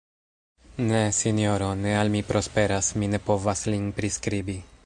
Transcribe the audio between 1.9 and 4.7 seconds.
al mi prosperas, mi ne povas lin priskribi.